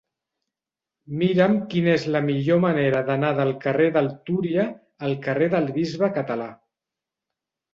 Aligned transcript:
Mira'm 1.19 1.57
quina 1.73 1.91
és 1.97 2.07
la 2.15 2.21
millor 2.29 2.61
manera 2.65 3.03
d'anar 3.11 3.31
del 3.41 3.53
carrer 3.67 3.91
del 3.99 4.09
Túria 4.31 4.67
al 5.09 5.15
carrer 5.29 5.51
del 5.55 5.71
Bisbe 5.77 6.11
Català. 6.17 6.49